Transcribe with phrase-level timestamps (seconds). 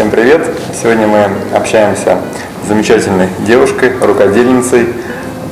[0.00, 0.40] Всем привет!
[0.72, 2.16] Сегодня мы общаемся
[2.64, 4.94] с замечательной девушкой, рукодельницей,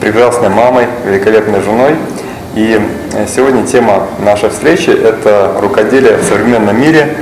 [0.01, 1.97] прекрасной мамой, великолепной женой.
[2.55, 2.81] И
[3.29, 7.15] сегодня тема нашей встречи– это рукоделие в современном мире.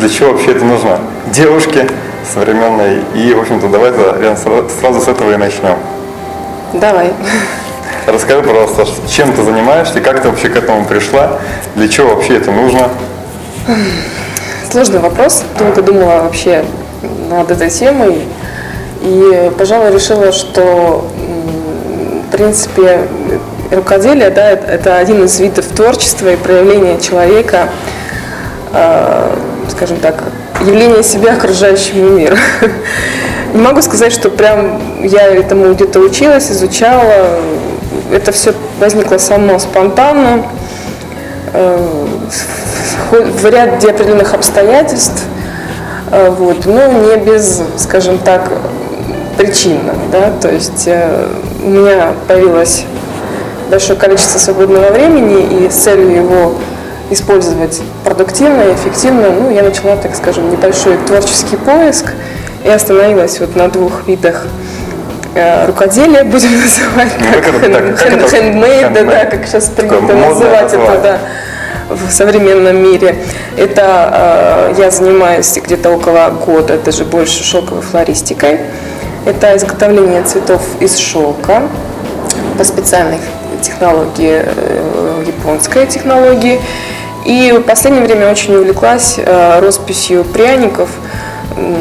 [0.00, 0.98] Для чего вообще это нужно?
[1.26, 1.86] Девушке
[2.34, 3.02] современной.
[3.14, 4.36] И, в общем-то, давайте
[4.80, 5.76] сразу с этого и начнем.
[6.72, 7.12] Давай.
[8.04, 11.38] Расскажи, пожалуйста, чем ты занимаешься, как ты вообще к этому пришла,
[11.76, 12.88] для чего вообще это нужно?
[14.74, 15.44] Сложный вопрос.
[15.56, 16.64] Долго думала вообще
[17.30, 18.26] над этой темой.
[19.02, 21.08] И, пожалуй, решила, что,
[22.26, 23.06] в принципе,
[23.70, 27.68] рукоделие, да, это один из видов творчества и проявления человека,
[28.72, 29.36] э,
[29.70, 30.24] скажем так,
[30.62, 32.36] явление себя окружающему миру.
[33.54, 37.38] Не могу сказать, что прям я этому где-то училась, изучала.
[38.10, 40.44] Это все возникло само спонтанно,
[41.52, 41.88] э,
[43.10, 45.22] в ряде определенных обстоятельств,
[46.10, 48.50] э, вот, но не без, скажем так,
[49.36, 49.94] причинно.
[50.12, 50.32] Да?
[50.40, 51.28] То есть э,
[51.62, 52.84] у меня появилось
[53.70, 56.54] большое количество свободного времени, и с целью его
[57.10, 62.12] использовать продуктивно и эффективно, ну, я начала, так скажем, небольшой творческий поиск
[62.64, 64.46] и остановилась вот на двух видах
[65.34, 67.26] э, рукоделия, будем называть, ну,
[68.20, 71.18] как хендмейд, да, да, как сейчас принято называть это, да,
[71.94, 73.16] в современном мире.
[73.56, 78.60] Это э, я занимаюсь где-то около года, даже больше шелковой флористикой.
[79.24, 81.62] Это изготовление цветов из шелка
[82.58, 83.18] по специальной
[83.62, 86.60] технологии, э, японской технологии.
[87.24, 90.90] И в последнее время очень увлеклась э, росписью пряников.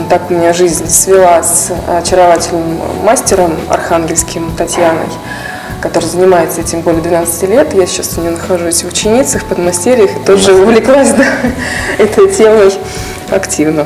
[0.10, 5.08] Так меня жизнь свела с очаровательным мастером архангельским Татьяной,
[5.84, 7.74] который занимается этим более 12 лет.
[7.74, 11.26] Я сейчас у нее нахожусь в ученицах, подмастерьях, и тоже увлеклась да,
[11.98, 12.72] этой темой
[13.30, 13.86] активно.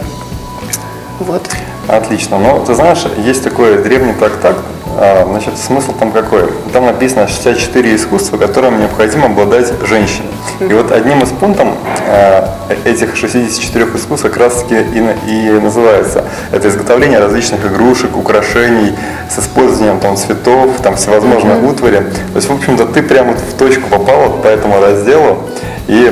[1.19, 1.41] Вот.
[1.87, 2.37] Отлично.
[2.37, 4.57] Ну, ты знаешь, есть такой древний трактат
[4.97, 6.49] значит, смысл там какой?
[6.73, 10.29] Там написано 64 искусства, которым необходимо обладать женщине.
[10.59, 11.67] И вот одним из пунктов
[12.07, 16.23] а, этих 64 искусств как раз таки и, и называется.
[16.51, 18.95] Это изготовление различных игрушек, украшений
[19.29, 21.69] с использованием там цветов, там всевозможной mm-hmm.
[21.69, 21.97] утвари.
[21.97, 25.43] То есть, в общем-то, ты прямо в точку попал по этому разделу.
[25.87, 26.11] И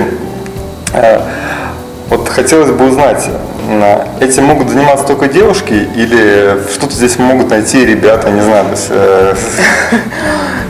[0.93, 1.25] а,
[2.09, 3.29] вот хотелось бы узнать,
[4.19, 8.65] Этим могут заниматься только девушки или что-то здесь могут найти ребята, не знаю.
[8.89, 9.33] Э,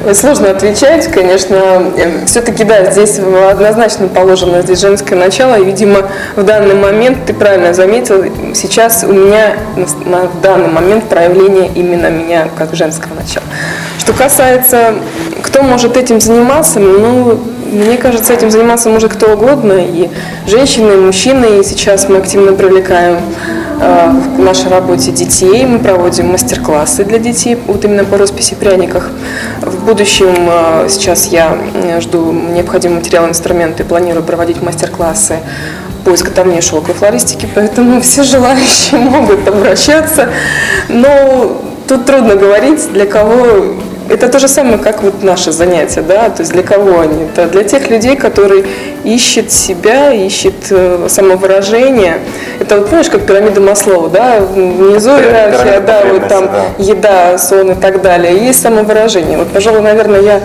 [0.14, 1.56] Сложно отвечать, конечно.
[1.56, 5.56] Эм, Все-таки, да, здесь однозначно положено здесь женское начало.
[5.56, 6.04] И, видимо,
[6.36, 9.58] в данный момент, ты правильно заметил, сейчас у меня
[10.06, 13.46] на данный момент проявление именно меня как женского начала.
[14.00, 14.96] Что касается,
[15.42, 20.10] кто может этим заниматься, ну, мне кажется, этим заниматься может кто угодно, и
[20.48, 23.20] женщины, и мужчины, и сейчас мы активно привлекаем
[23.82, 29.10] э, в нашей работе детей, мы проводим мастер-классы для детей, вот именно по росписи пряниках.
[29.62, 31.58] В будущем э, сейчас я
[32.00, 35.40] жду необходимые материалы, инструменты, планирую проводить мастер-классы
[36.06, 40.30] по изготовлению шелковой флористики, поэтому все желающие могут обращаться,
[40.88, 43.76] но тут трудно говорить, для кого
[44.10, 47.24] это то же самое, как вот наши занятия, да, то есть для кого они?
[47.24, 48.66] Это для тех людей, которые
[49.04, 52.20] ищут себя, ищут э, самовыражение.
[52.60, 56.66] Это вот, понимаешь, как пирамида Маслоу, да, внизу иерархия, да, вот там да.
[56.78, 59.38] еда, сон и так далее, есть самовыражение.
[59.38, 60.42] Вот, пожалуй, наверное, я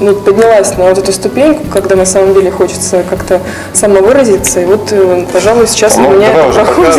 [0.00, 3.40] ну, поднялась на вот эту ступеньку, когда на самом деле хочется как-то
[3.72, 6.96] самовыразиться, и вот, э, пожалуй, сейчас ну, у меня это проходит.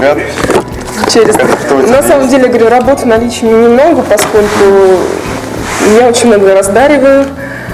[0.00, 0.16] Да,
[1.08, 1.36] через...
[1.88, 4.98] На самом деле, говорю, работы наличия немного, поскольку
[5.98, 7.26] я очень много раздариваю.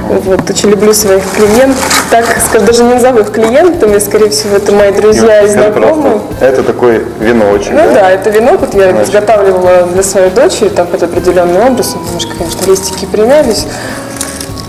[0.08, 2.06] Вот, очень люблю своих клиентов.
[2.10, 6.20] Так, скажем, даже не назову их клиентами, скорее всего, это мои друзья и знакомые.
[6.40, 8.60] Это такой веночек, Ну да, да это венок.
[8.60, 9.08] Вот я Значит.
[9.08, 11.94] изготавливала для своей дочери, там под определенный образ.
[11.94, 13.66] Немножко, конечно, листики примялись.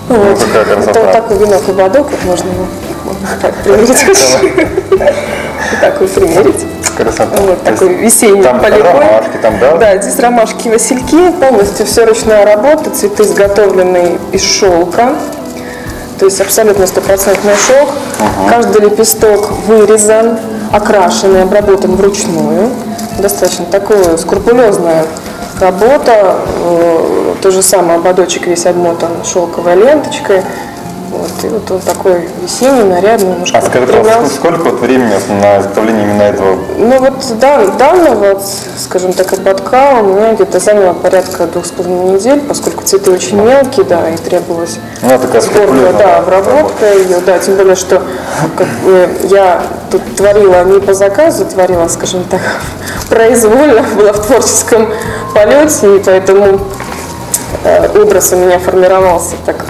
[0.09, 0.39] Ну, вот.
[0.55, 2.67] Это вот такой венок ободок, вот можно его
[3.41, 4.37] так примерить.
[5.81, 6.65] Так вот примерить
[6.97, 7.37] красота.
[7.37, 8.91] Вот такой весенний там полевой.
[8.91, 9.77] ромашки, там, да?
[9.77, 15.13] Да, здесь ромашки, васильки, полностью все ручная работа, цветы изготовленные из шелка.
[16.19, 17.89] То есть абсолютно стопроцентный шелк.
[17.89, 18.49] Угу.
[18.49, 20.37] Каждый лепесток вырезан,
[20.73, 22.69] окрашен и обработан вручную.
[23.19, 25.05] Достаточно такое скрупулезная
[25.61, 26.35] работа.
[26.63, 30.43] Э, то же самое ободочек весь обмотан шелковой ленточкой.
[31.11, 33.31] Вот, и вот он такой весенний, нарядный.
[33.31, 36.57] Немножко а скажи, пожалуйста, сколько вот времени на изготовление именно этого?
[36.77, 38.39] Ну вот да, данного,
[38.77, 43.41] скажем так, ободка у меня где-то заняло порядка двух с половиной недель, поскольку цветы очень
[43.41, 46.37] мелкие, да, и требовалось Ну, такая скрупулезная да, работа.
[46.37, 48.03] обработка ее, да, тем более, что
[48.55, 52.41] как бы, я тут творила не по заказу, творила, скажем так,
[53.09, 54.89] произвольно, была в творческом
[55.33, 56.59] полете, и поэтому
[57.63, 59.65] э, образ у меня формировался так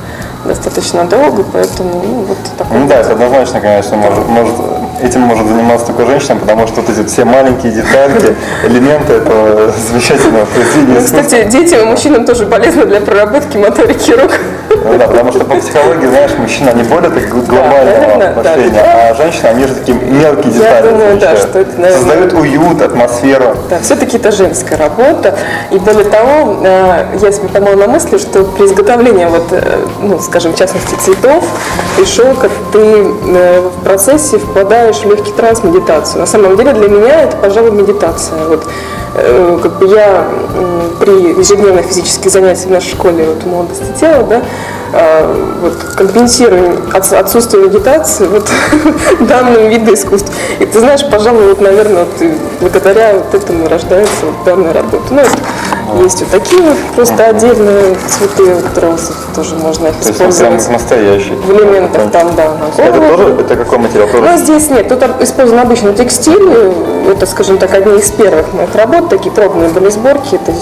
[0.45, 4.55] достаточно долго, поэтому ну, вот такой Ну да, это однозначно, конечно, может, может,
[5.01, 10.45] этим может заниматься только женщина, потому что вот эти все маленькие детальки, элементы этого замечательного
[10.45, 14.31] произведения Ну, кстати, детям и мужчинам тоже полезно для проработки моторики рук.
[14.83, 18.29] Ну да, потому что по психологии, знаешь, мужчина они более так глобального да.
[18.29, 22.33] отношения, а женщины, они же такие мелкие Я детали думаю, да, что это, наверное, Создают
[22.33, 23.55] уют, атмосферу.
[23.69, 25.35] Да, все-таки это женская работа.
[25.71, 29.61] И более того, э, я себе поймала на мысли, что при изготовлении, вот, э,
[30.01, 31.43] ну, скажем, в частности, цветов
[31.99, 36.21] и шелка, ты э, в процессе впадаешь в легкий транс, медитацию.
[36.21, 38.37] На самом деле для меня это, пожалуй, медитация.
[38.47, 38.67] Вот,
[39.61, 40.23] как бы я
[40.99, 44.41] при ежедневных физических занятиях в нашей школе вот, молодости тела, да,
[45.61, 48.49] вот, компенсирую от- отсутствие медитации вот,
[49.21, 50.31] данным видом искусств.
[50.59, 52.31] И ты знаешь, пожалуй, вот, наверное, вот,
[52.61, 55.03] благодаря вот этому рождается вот данная работа.
[55.11, 55.29] Ну, вот
[56.03, 60.31] есть вот такие вот просто отдельные цветы вот, розы, тоже можно их То есть он
[60.31, 60.69] прям использовать.
[60.69, 61.33] настоящий.
[61.33, 63.17] В элементах там, да, Это голову.
[63.17, 64.07] тоже, это какой материал?
[64.07, 64.23] Тоже?
[64.23, 66.49] Но здесь нет, тут использован обычный текстиль,
[67.09, 70.53] это, скажем так, одни из первых моих работ, такие пробные были сборки, это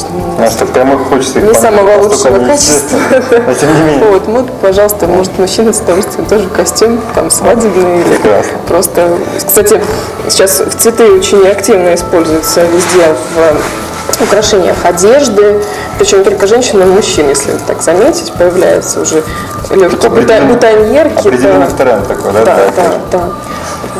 [0.57, 2.97] так прямо хочется их не самого лучшего качества.
[3.45, 4.05] Но тем не менее.
[4.11, 8.57] Вот, ну, пожалуйста, может, мужчина с удовольствием тоже костюм, там, свадебный или Прекрасно.
[8.67, 9.09] просто...
[9.45, 9.81] Кстати,
[10.29, 13.86] сейчас в цветы очень активно используются везде в
[14.21, 15.61] украшениях одежды,
[15.97, 19.23] причем только женщины, и мужчин, если так заметить, появляются уже
[19.69, 21.27] легкие бутоньерки.
[21.27, 21.75] Определенный да.
[21.77, 22.45] тренд такой, да?
[22.45, 22.99] Да, да, одежды.
[23.11, 23.29] да.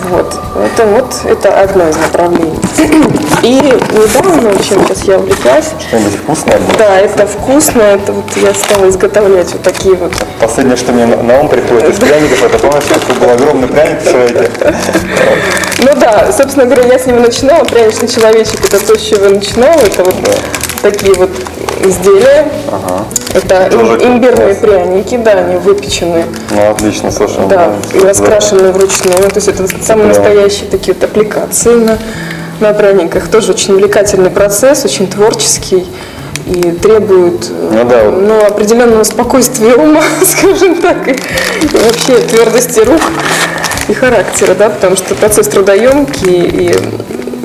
[0.09, 0.39] Вот.
[0.65, 2.53] Это вот это одно из направлений.
[3.43, 6.59] И недавно, чем сейчас я увлеклась, Что-нибудь вкусное?
[6.77, 11.39] да, это вкусно, это вот я стала изготовлять вот такие вот Последнее, что мне на
[11.39, 15.83] ум приходит из пряников, это помнишь, что был огромный пряник в?
[15.83, 17.63] Ну да, собственно говоря, я с него начинала.
[17.63, 19.79] Пряничный человечек это то, с чего я начинала.
[19.79, 20.15] Это вот
[20.81, 21.29] такие вот
[21.83, 22.47] изделия.
[23.33, 24.67] Это Тоже им- имбирные классно.
[24.67, 27.45] пряники, да, они выпечены, Ну, отлично, слушай.
[27.49, 29.17] да, ну, и раскрашены вручную.
[29.29, 31.97] То есть это самые настоящие такие вот аппликации на,
[32.59, 33.27] на пряниках.
[33.27, 35.85] Тоже очень увлекательный процесс, очень творческий
[36.47, 38.21] и требует э, Ну да, вот.
[38.21, 43.01] ну, определенного спокойствия ума, скажем так, и, и вообще твердости рук
[43.89, 46.75] и характера, да, потому что процесс трудоемкий, и,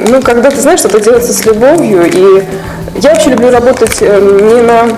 [0.08, 2.42] ну, когда ты знаешь, что это делается с любовью, и
[3.00, 4.20] я вообще люблю работать э,
[4.54, 4.88] не на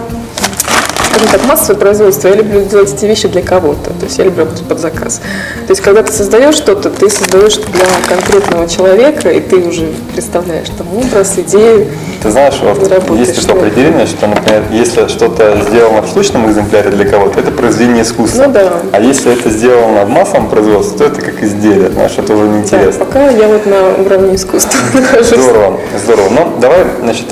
[1.14, 3.90] скажем так, массовое производство, я люблю делать эти вещи для кого-то.
[3.90, 5.20] То есть я люблю работать под заказ.
[5.66, 10.68] То есть когда ты создаешь что-то, ты создаешь для конкретного человека, и ты уже представляешь
[10.76, 11.86] там образ, идею.
[12.22, 13.66] Ты знаешь, вот работаешь, есть такое да.
[13.68, 18.46] определение, что, например, если что-то сделано в штучном экземпляре для кого-то, это произведение искусства.
[18.46, 18.72] Ну да.
[18.92, 22.52] А если это сделано в массовом производстве, то это как изделие, знаешь, это уже Да,
[22.52, 23.04] неинтересно.
[23.04, 25.28] пока я вот на уровне искусства нахожусь.
[25.28, 26.28] Здорово, здорово.
[26.30, 27.26] Ну, давай, значит,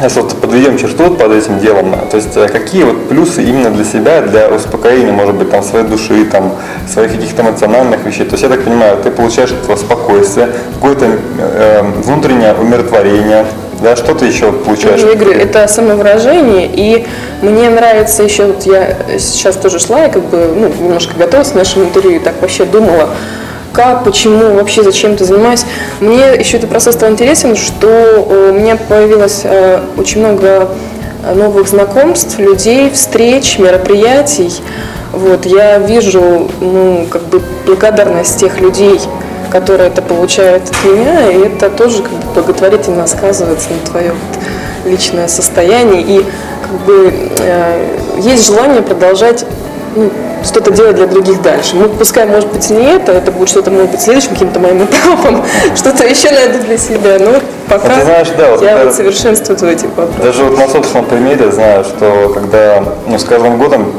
[0.00, 3.84] если вот подведем черту под этим делом, то есть э, какие вот плюсы именно для
[3.84, 6.54] себя, для успокоения, может быть, там, своей души, там,
[6.88, 8.24] своих каких-то эмоциональных вещей.
[8.24, 11.06] То есть я так понимаю, ты получаешь этого спокойствие, какое-то
[11.38, 13.44] э, внутреннее умиротворение,
[13.80, 15.00] да, что ты еще получаешь?
[15.00, 17.06] Я говорю, это самовыражение, и
[17.42, 21.54] мне нравится еще, вот я сейчас тоже шла, и как бы, ну, немножко готовилась к
[21.54, 23.10] нашему интервью, и так вообще думала,
[23.72, 25.64] как, почему, вообще зачем ты занимаюсь.
[26.00, 30.68] Мне еще этот процесс стал интересен, что э, у меня появилось э, очень много
[31.24, 34.52] э, новых знакомств, людей, встреч, мероприятий.
[35.12, 39.00] Вот, я вижу, ну, как бы благодарность тех людей,
[39.50, 44.90] которые это получают от меня, и это тоже как бы благотворительно сказывается на твое вот
[44.90, 46.02] личное состояние.
[46.02, 46.24] И
[46.62, 49.44] как бы э, есть желание продолжать
[49.96, 50.10] ну,
[50.44, 51.74] что-то делать для других дальше.
[51.74, 55.44] Ну, пускай, может быть, не это, это будет что-то, может быть, следующим каким-то моим этапом,
[55.76, 57.18] что-то еще найду для себя.
[57.18, 60.22] Но пока Ну, знаешь, да, вот я это- вот совершенствую в этих вопросах.
[60.22, 63.92] Даже вот на собственном примере знаю, что когда, ну, с каждым годом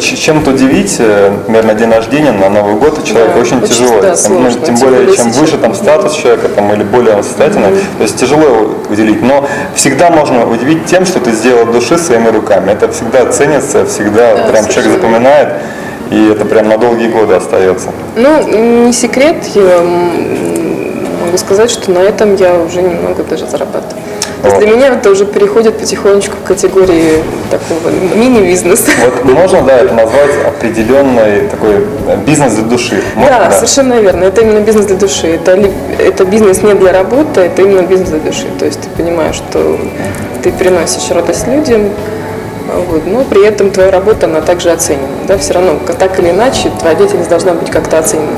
[0.00, 3.68] чем-то удивить, э, например, на день рождения, на Новый год, у человека Да, очень очень,
[3.68, 4.00] тяжело.
[4.00, 7.16] да, ну, сложно, тем тем более, более чем выше там статус человека там, или более
[7.16, 9.22] он состоятельный, то есть тяжело его уделить.
[9.22, 12.72] Но всегда можно удивить тем, что ты сделал души своими руками.
[12.72, 15.48] Это всегда ценится, всегда Да, прям человек запоминает,
[16.10, 17.88] и это прям на долгие годы остается.
[18.16, 19.80] Ну, не секрет, я
[21.24, 24.02] могу сказать, что на этом я уже немного даже зарабатываю.
[24.42, 28.90] То есть для меня это уже переходит потихонечку к категории такого мини-бизнеса.
[29.04, 33.02] Вот можно, да, это назвать определенный такой э, бизнес для души.
[33.14, 34.24] Можно, Да, совершенно верно.
[34.24, 35.28] Это именно бизнес для души.
[35.28, 35.58] Это,
[35.98, 38.46] это бизнес не для работы, это именно бизнес для души.
[38.58, 39.78] То есть ты понимаешь, что
[40.42, 41.90] ты приносишь радость людям,
[42.90, 43.06] Вот.
[43.06, 45.06] Но при этом твоя работа, она также оценена.
[45.28, 45.36] Да?
[45.38, 48.36] Все равно, так или иначе, твоя деятельность должна быть как-то оценена.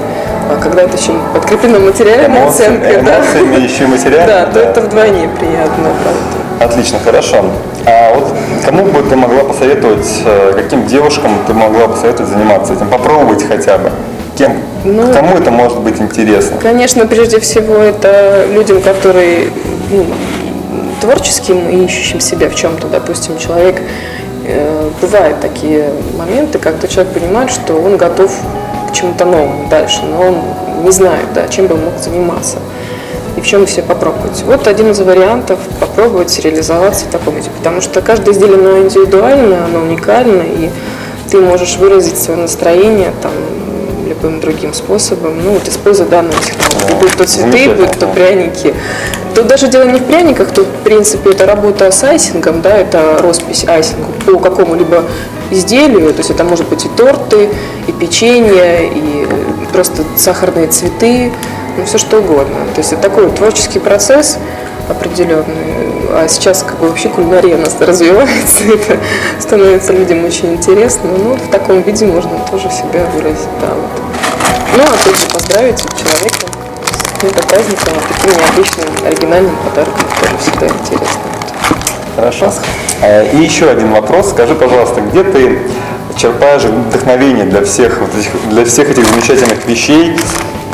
[0.50, 4.52] А когда это еще подкреплено материальной Эмоции- оценкой, да, эмоциями, еще и материальной, да, то
[4.54, 4.60] да.
[4.60, 5.88] это вдвойне приятно.
[6.02, 6.64] правда.
[6.64, 7.44] Отлично, хорошо.
[7.86, 8.34] А вот
[8.64, 13.78] кому бы ты могла посоветовать, э, каким девушкам ты могла посоветовать заниматься этим, попробовать хотя
[13.78, 13.90] бы?
[14.38, 14.56] Кем?
[14.84, 16.56] Ну, Кому это может быть интересно?
[16.60, 19.48] Конечно, прежде всего, это людям, которые
[19.90, 20.04] ну,
[21.00, 23.80] творческим и ищущим себя в чем-то, допустим, человек,
[24.46, 28.32] э, бывают такие моменты, когда человек понимает, что он готов
[28.94, 30.36] чему-то новому дальше, но он
[30.84, 32.58] не знает, да, чем бы он мог заниматься
[33.36, 34.42] и в чем все попробовать.
[34.46, 39.64] Вот один из вариантов попробовать реализоваться в таком виде, потому что каждое изделие оно индивидуально,
[39.64, 40.70] оно уникально, и
[41.30, 43.32] ты можешь выразить свое настроение там
[44.24, 48.74] любым другим способом, ну вот используя данную технологию, будь то цветы, будь то пряники.
[49.34, 53.18] Тут даже дело не в пряниках, тут в принципе это работа с айсингом, да, это
[53.20, 55.04] роспись айсингу по какому-либо
[55.50, 57.50] изделию, то есть это может быть и торты,
[57.86, 61.32] и печенье, и э, просто сахарные цветы,
[61.76, 62.56] ну все что угодно.
[62.74, 64.38] То есть это такой творческий процесс
[64.88, 65.84] определенный.
[66.12, 68.98] А сейчас как бы вообще кулинария у нас развивается, это
[69.40, 71.10] становится людям очень интересно.
[71.18, 74.03] Ну, в таком виде можно тоже себя выразить, да, вот.
[74.76, 76.46] Ну, а тут же поздравить человека
[76.90, 81.20] с каким-то праздником, вот таким необычным, оригинальным подарком, тоже всегда интересно.
[82.16, 82.52] Хорошо.
[83.02, 84.30] Э, И еще один вопрос.
[84.30, 85.58] Скажи, пожалуйста, где ты
[86.16, 87.98] черпаешь вдохновение для всех,
[88.50, 90.16] для всех этих замечательных вещей?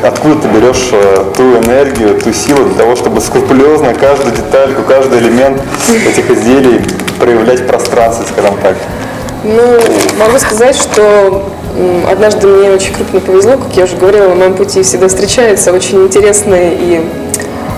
[0.02, 5.18] Откуда ты берешь э, ту энергию, ту силу для того, чтобы скрупулезно каждую детальку, каждый
[5.20, 6.80] элемент этих изделий
[7.18, 8.76] проявлять в пространстве, скажем так?
[9.44, 9.78] Ну,
[10.18, 11.50] могу сказать, что
[12.10, 16.04] однажды мне очень крупно повезло, как я уже говорила, на моем пути всегда встречаются очень
[16.04, 17.00] интересные и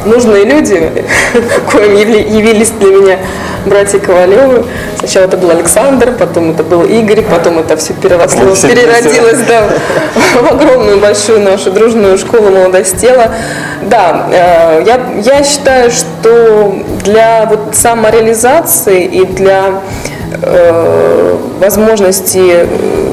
[0.05, 0.91] нужные люди,
[1.71, 3.19] коим явились для меня
[3.67, 4.65] братья Ковалевы.
[4.99, 9.63] Сначала это был Александр, потом это был Игорь, потом это все переросло, все переродилось да,
[10.15, 13.35] в огромную большую нашу дружную школу молодостела.
[13.83, 19.83] Да, э, я, я считаю, что для вот самореализации и для
[20.41, 22.67] э, возможности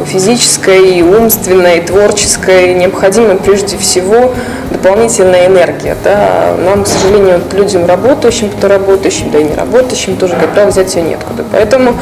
[0.09, 4.33] физической, умственной, творческой необходима прежде всего
[4.71, 5.95] дополнительная энергия.
[6.03, 6.55] Да?
[6.57, 10.95] Нам, к сожалению, людям работающим, кто работающим, да и не работающим, тоже, как правило, взять
[10.95, 11.43] ее неоткуда.
[11.51, 11.95] Поэтому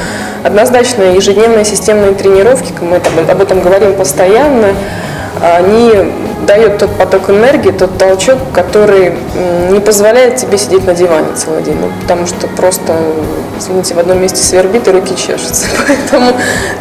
[0.44, 4.74] однозначно ежедневные системные тренировки, мы об этом говорим постоянно,
[5.42, 5.92] они
[6.46, 9.14] дают тот поток энергии, тот толчок, который
[9.70, 11.78] не позволяет тебе сидеть на диване целый день.
[11.80, 12.94] Ну, потому что просто,
[13.58, 15.68] извините, в одном месте свербит и руки чешутся.
[15.88, 16.32] Поэтому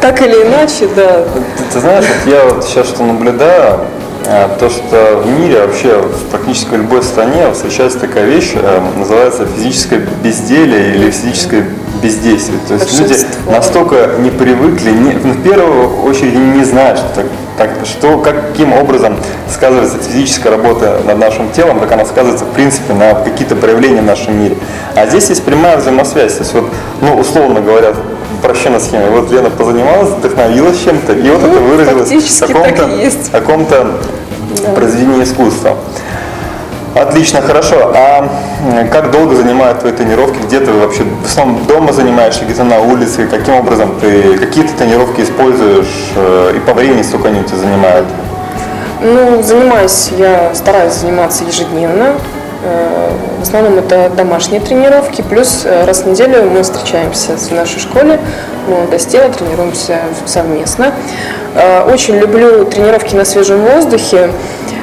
[0.01, 1.23] так или иначе, да.
[1.57, 3.81] Ты, ты знаешь, вот я вот сейчас что наблюдаю,
[4.25, 9.45] э, то, что в мире вообще в практически любой стране встречается такая вещь, э, называется
[9.45, 11.65] физическое безделие или физическое
[12.01, 12.59] бездействие.
[12.67, 13.15] То есть люди
[13.51, 17.25] настолько не привыкли, не, ну, в первую очередь не знают, что, так,
[17.57, 19.17] так- что каким образом
[19.53, 24.05] сказывается физическая работа над нашим телом, как она сказывается в принципе на какие-то проявления в
[24.05, 24.55] нашом мире.
[24.95, 26.33] А здесь есть прямая взаимосвязь.
[26.33, 26.65] То есть вот,
[27.01, 27.93] ну, условно говоря,
[28.39, 29.07] упрощенной схеме.
[29.09, 32.83] Вот Лена позанималась, вдохновилась чем-то, и вот Ну, это выразилось в каком-то,
[33.31, 33.87] каком-то
[34.75, 35.75] произведении искусства.
[37.01, 37.91] Отлично, хорошо.
[37.95, 38.27] А
[38.91, 40.39] как долго занимают твои тренировки?
[40.45, 43.27] Где ты вообще в основном дома занимаешься, где-то на улице?
[43.27, 47.57] Каким образом ты какие ты тренировки используешь э, и по времени сколько они у тебя
[47.57, 48.07] занимают?
[49.01, 52.15] Ну, занимаюсь, я стараюсь заниматься ежедневно.
[52.63, 57.79] Э, В основном это домашние тренировки, плюс э, раз в неделю мы встречаемся в нашей
[57.79, 58.19] школе,
[58.67, 60.93] молодостела, тренируемся совместно.
[61.91, 64.29] Очень люблю тренировки на свежем воздухе.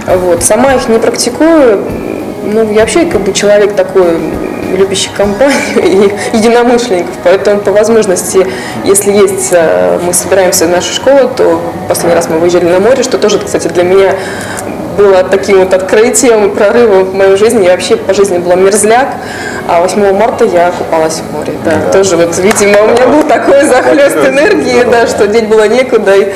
[0.07, 0.43] Вот.
[0.43, 1.85] Сама их не практикую.
[2.45, 4.19] Ну, я вообще как бы человек такой
[4.77, 8.47] любящий компанию и единомышленников, поэтому по возможности,
[8.85, 13.03] если есть, э, мы собираемся в нашу школу, то последний раз мы выезжали на море,
[13.03, 14.15] что тоже, кстати, для меня
[14.97, 17.65] было таким вот открытием прорывом в моей жизни.
[17.65, 19.09] Я вообще по жизни была мерзляк,
[19.69, 21.53] а 8 марта я купалась в море.
[21.65, 26.15] Да, тоже вот, видимо, у меня был такой захлест энергии, да, что деть было некуда.
[26.15, 26.33] И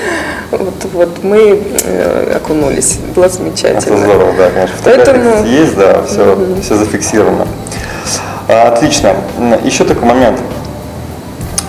[0.51, 2.99] вот, вот мы э, окунулись.
[3.15, 3.97] Было Это замечательно.
[3.99, 4.77] здорово, да, конечно.
[4.79, 7.47] Фотографии Поэтому- есть, да, все, все зафиксировано.
[8.49, 9.15] А, Отлично.
[9.63, 10.39] Еще такой момент.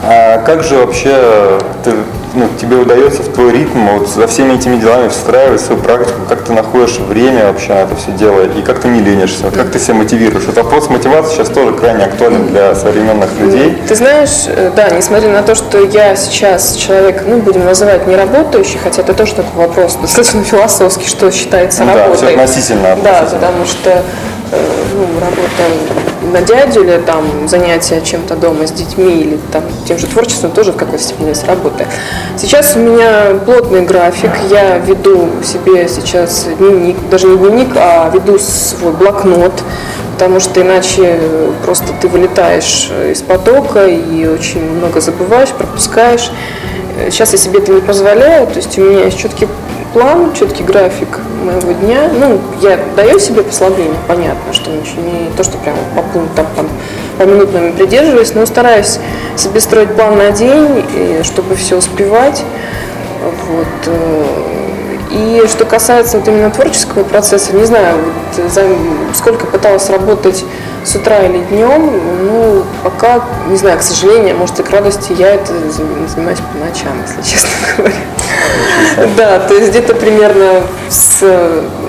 [0.01, 1.91] А как же вообще ты,
[2.33, 6.21] ну, тебе удается в твой ритм вот за всеми этими делами встраивать свою практику?
[6.27, 8.41] Как ты находишь время вообще на это все дело?
[8.45, 9.51] И как ты не ленишься?
[9.51, 10.45] Как ты себя мотивируешь?
[10.45, 13.81] Вот вопрос мотивации сейчас тоже крайне актуален для современных людей.
[13.87, 18.79] Ты знаешь, э, да, несмотря на то, что я сейчас человек, ну, будем называть неработающий,
[18.83, 22.17] хотя это тоже такой вопрос достаточно философский, что считается Ну да, работой.
[22.17, 23.39] всё относительно, Да, относительно.
[23.47, 24.01] потому что
[24.51, 25.63] ну, работа
[26.31, 30.71] на дядю или там занятия чем-то дома с детьми или там тем же творчеством тоже
[30.71, 31.85] в какой-то степени есть работа.
[32.37, 38.37] Сейчас у меня плотный график, я веду себе сейчас дневник, даже не дневник, а веду
[38.39, 39.53] свой блокнот,
[40.13, 41.19] потому что иначе
[41.63, 46.31] просто ты вылетаешь из потока и очень много забываешь, пропускаешь.
[47.09, 49.47] Сейчас я себе это не позволяю, то есть у меня есть четкий
[49.93, 52.09] план, четкий график моего дня.
[52.13, 56.67] Ну, я даю себе послабление, понятно, что ничего не то, что прям по пунктам, там,
[57.17, 58.99] по минутам придерживаюсь, но стараюсь
[59.35, 60.83] себе строить план на день,
[61.23, 62.43] чтобы все успевать.
[63.21, 63.67] Вот.
[63.87, 64.23] Э,
[65.11, 68.61] и что касается вот именно творческого процесса, не знаю, вот за,
[69.15, 70.45] сколько пыталась работать
[70.85, 71.91] с утра или днем,
[72.23, 76.93] ну, пока, не знаю, к сожалению, может и к радости, я это занимаюсь по ночам,
[77.05, 77.95] если честно говоря.
[79.17, 81.23] Да, то есть где-то примерно с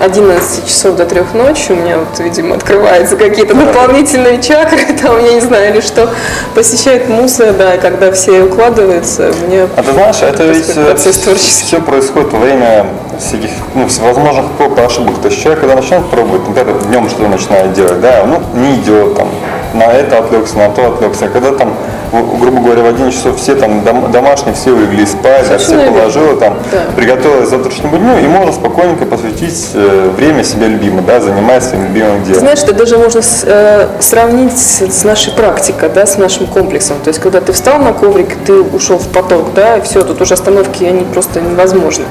[0.00, 5.34] 11 часов до 3 ночи у меня вот, видимо, открываются какие-то дополнительные чакры, там, я
[5.34, 6.10] не знаю, или что,
[6.54, 12.32] посещает муза, да, когда все укладываются, мне А ты знаешь, это ведь э, все происходит
[12.32, 12.86] во время
[13.18, 15.20] всяких, ну, всевозможных проб и ошибок.
[15.20, 19.16] То есть человек, когда начинает пробовать, например, днем что начинает делать, да, ну, не идет
[19.16, 19.28] там,
[19.74, 21.26] на это отвлекся, на то отвлекся.
[21.26, 21.74] А когда там,
[22.12, 26.58] грубо говоря, в 11 часов все там домашние, все улегли спать, а все положила там,
[26.72, 26.84] да.
[26.96, 32.22] приготовила завтрашнему дню, и можно спокойненько посвятить э, время себе любимому, да, занимаясь своим любимым
[32.24, 32.40] делом.
[32.40, 36.98] знаешь, это даже можно с, э, сравнить с, нашей практикой, да, с нашим комплексом.
[37.02, 40.20] То есть, когда ты встал на коврик, ты ушел в поток, да, и все, тут
[40.20, 42.04] уже остановки, они просто невозможны.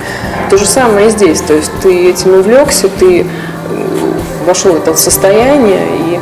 [0.49, 1.41] То же самое и здесь.
[1.41, 3.25] То есть, ты этим увлекся, ты
[4.45, 6.19] вошел в это состояние, и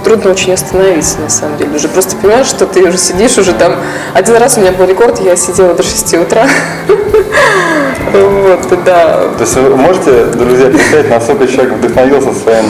[0.00, 1.76] трудно очень остановиться, на самом деле.
[1.76, 3.76] Уже просто понимаешь, что ты уже сидишь, уже там...
[4.14, 6.46] Один раз у меня был рекорд, я сидела до 6 утра.
[8.12, 9.28] Вот, да.
[9.38, 12.64] То есть вы можете, друзья, представить, насколько человек вдохновился своим,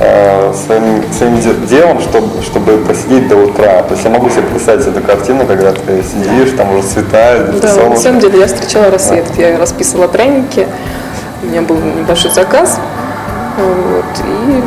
[0.00, 3.82] э, своим, своим делом, чтобы, чтобы посидеть до утра.
[3.84, 7.68] То есть я могу себе представить эту картину, когда ты сидишь, там уже светает, Да,
[7.68, 7.90] солнце.
[7.90, 9.42] на самом деле я встречала рассвет, да.
[9.42, 10.66] я расписывала пряники,
[11.42, 12.78] у меня был небольшой заказ,
[13.56, 14.62] вот, и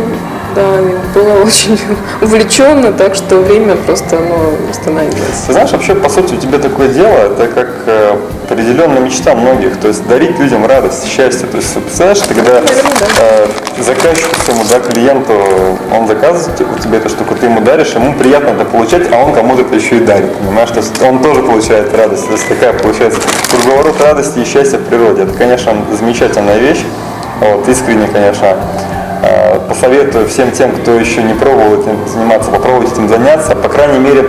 [0.55, 0.79] да,
[1.13, 1.77] было очень
[2.21, 5.43] увлеченно, так что время просто оно остановилось.
[5.45, 8.15] Ты знаешь, вообще, по сути, у тебя такое дело, это как э,
[8.49, 11.47] определенная мечта многих, то есть дарить людям радость, счастье.
[11.47, 13.47] То есть, представляешь, ты когда э,
[13.79, 15.33] заказчику своему, да, клиенту,
[15.93, 19.33] он заказывает у тебя эту штуку, ты ему даришь, ему приятно это получать, а он
[19.33, 20.69] кому-то это еще и дарит, понимаешь?
[20.69, 22.27] То есть он тоже получает радость.
[22.27, 25.23] То есть такая получается круговорот радости и счастья в природе.
[25.23, 26.83] Это, конечно, замечательная вещь.
[27.41, 28.55] Вот, искренне, конечно,
[29.67, 34.25] посоветую всем тем, кто еще не пробовал этим заниматься, попробовать этим заняться, по крайней мере,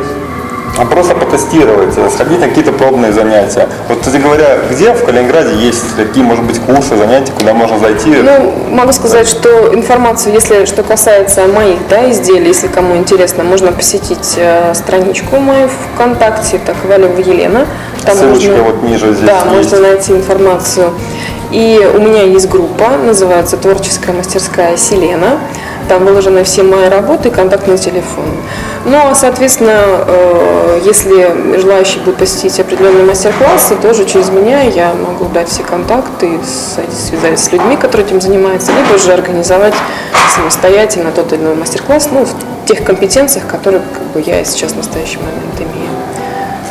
[0.85, 3.69] просто потестировать, э, сходить на какие-то пробные занятия.
[3.89, 8.11] Вот, кстати говоря, где в Калининграде есть какие, может быть, курсы, занятия, куда можно зайти?
[8.11, 13.73] Ну, могу сказать, что информацию, если что касается моих да, изделий, если кому интересно, можно
[13.73, 17.67] посетить э, страничку мою ВКонтакте, так, Валева Елена.
[18.05, 19.73] Там Ссылочка можно, вот ниже здесь Да, есть.
[19.73, 20.91] можно найти информацию
[21.51, 25.39] и у меня есть группа, называется «Творческая мастерская Селена».
[25.89, 28.25] Там выложены все мои работы и контактный телефон.
[28.85, 35.27] Ну, а, соответственно, э, если желающие будут посетить определенные мастер-классы, тоже через меня я могу
[35.27, 36.41] дать все контакты,
[36.91, 39.75] связать с людьми, которые этим занимаются, либо же организовать
[40.35, 44.77] самостоятельно тот или иной мастер-класс, ну, в тех компетенциях, которые как бы, я сейчас в
[44.77, 45.96] настоящий момент имею.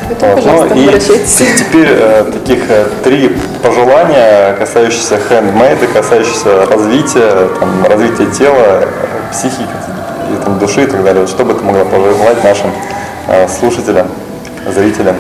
[0.10, 1.42] Это, вот, пожалуйста, ну, обращайтесь.
[1.42, 8.88] И теперь э, таких э, три пожелания, касающиеся хендмейда, касающиеся развития, там, развития тела,
[9.32, 9.68] психики,
[10.32, 11.26] и, там, души и так далее.
[11.28, 12.72] Что бы ты могла пожелать нашим
[13.28, 14.08] э, слушателям,
[14.74, 15.16] зрителям?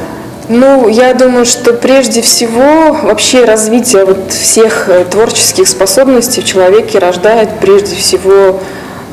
[0.47, 6.99] Ну, я думаю, что прежде всего вообще развитие вот всех э, творческих способностей в человеке
[6.99, 8.59] рождает прежде всего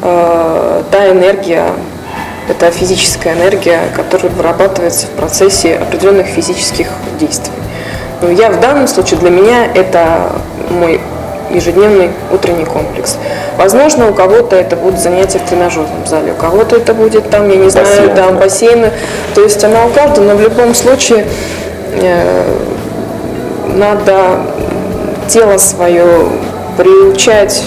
[0.02, 1.68] э, та энергия,
[2.48, 7.52] это физическая энергия, которая вырабатывается в процессе определенных физических действий.
[8.20, 10.33] Но я в данном случае, для меня это
[10.70, 11.00] мой
[11.50, 13.16] ежедневный утренний комплекс.
[13.57, 17.57] Возможно, у кого-то это будет занятие в тренажерном зале, у кого-то это будет там, я
[17.57, 18.90] не знаю, Бассейн, там бассейны.
[19.35, 21.26] То есть она у каждого, но в любом случае
[22.00, 22.44] э,
[23.74, 24.40] надо
[25.28, 26.05] тело свое
[26.76, 27.64] приучать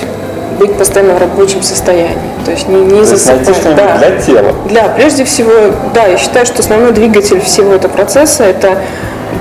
[0.58, 2.18] быть постоянно в рабочем состоянии.
[2.46, 3.76] То есть не, не засыпать.
[3.76, 3.98] Да.
[3.98, 4.54] Для тела.
[4.72, 5.52] Да, прежде всего,
[5.94, 8.78] да, я считаю, что основной двигатель всего этого процесса это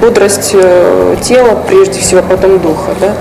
[0.00, 3.14] бодрость э, тела, прежде всего, потом духа, да.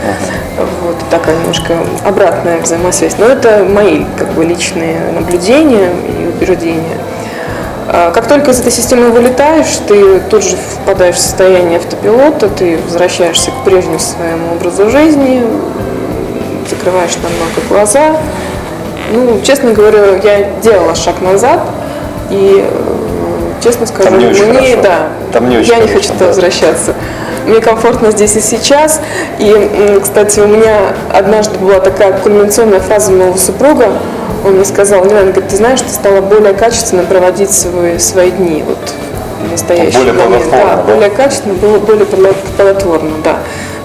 [0.58, 3.16] Вот такая немножко обратная взаимосвязь.
[3.18, 6.98] Но это мои как бы личные наблюдения и убеждения.
[7.88, 12.78] А как только из этой системы вылетаешь, ты тут же впадаешь в состояние автопилота, ты
[12.86, 15.44] возвращаешься к прежнему своему образу жизни,
[16.70, 18.18] закрываешь намного глаза,
[19.12, 21.60] Ну, честно говоря, я делала шаг назад,
[22.32, 24.82] и, э, честно скажу, Там не очень мне, хорошо.
[24.82, 24.98] да,
[25.32, 26.14] Там не очень я не хочу да.
[26.14, 26.94] туда возвращаться.
[27.46, 29.02] Мне комфортно здесь и сейчас.
[29.38, 33.90] И, кстати, у меня однажды была такая кульминационная фраза моего супруга.
[34.46, 38.64] Он мне сказал, Лена, говорит, ты знаешь, ты стала более качественно проводить свои, свои дни.
[38.66, 38.78] Вот
[39.46, 40.44] в настоящий Более момент.
[40.46, 40.94] плодотворно, Да, да?
[40.94, 43.38] более качественно, было более плодо- плодотворно, да.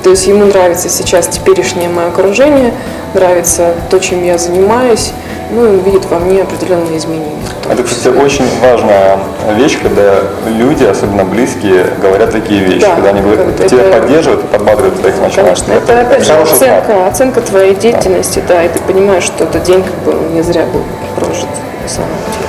[0.03, 2.73] То есть ему нравится сейчас теперешнее мое окружение,
[3.15, 5.13] нравится то, чем я занимаюсь,
[5.51, 7.33] ну и он видит во мне определенные изменения.
[7.71, 9.19] Это, кстати, очень важная
[9.57, 12.81] вещь, когда люди, особенно близкие, говорят такие вещи.
[12.83, 15.59] Да, когда они говорят, это- тебя это- поддерживают и подбадривают в таких начинаниях.
[15.59, 16.79] Конечно, это опять же хороший знак.
[16.85, 20.65] оценка, оценка твоей деятельности, да, и ты понимаешь, что этот день как бы не зря
[20.73, 20.83] был
[21.17, 21.49] прожит
[21.83, 22.49] на самом деле.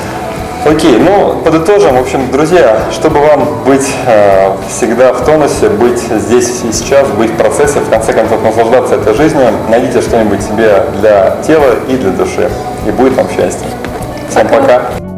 [0.65, 1.95] Окей, ну подытожим.
[1.95, 7.32] В общем, друзья, чтобы вам быть э, всегда в тонусе, быть здесь и сейчас, быть
[7.32, 12.12] в процессе, в конце концов наслаждаться этой жизнью, найдите что-нибудь себе для тела и для
[12.12, 12.50] души.
[12.86, 13.67] И будет вам счастье.
[14.30, 15.09] Всем пока.